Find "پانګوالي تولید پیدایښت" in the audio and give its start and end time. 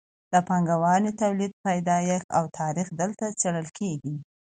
0.47-2.29